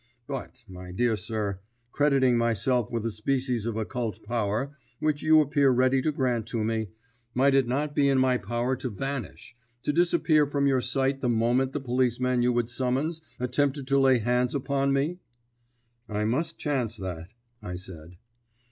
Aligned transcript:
But, 0.25 0.63
my 0.67 0.91
dear 0.91 1.15
sir, 1.15 1.59
crediting 1.91 2.35
myself 2.35 2.91
with 2.91 3.05
a 3.05 3.11
species 3.11 3.67
of 3.67 3.77
occult 3.77 4.23
power, 4.23 4.75
which 4.97 5.21
you 5.21 5.41
appear 5.41 5.69
ready 5.69 6.01
to 6.01 6.11
grant 6.11 6.47
to 6.47 6.63
me, 6.63 6.87
might 7.35 7.53
it 7.53 7.67
not 7.67 7.93
be 7.95 8.09
in 8.09 8.17
my 8.17 8.39
power 8.39 8.75
to 8.77 8.89
vanish, 8.89 9.55
to 9.83 9.93
disappear 9.93 10.47
from 10.47 10.65
your 10.65 10.81
sight 10.81 11.21
the 11.21 11.29
moment 11.29 11.73
the 11.73 11.79
policeman 11.79 12.41
you 12.41 12.51
would 12.51 12.67
summons 12.67 13.21
attempted 13.39 13.85
to 13.89 13.99
lay 13.99 14.17
hands 14.17 14.55
upon 14.55 14.91
me?" 14.91 15.19
"I 16.09 16.25
must 16.25 16.57
chance 16.57 16.97
that," 16.97 17.31
I 17.61 17.75
said. 17.75 18.17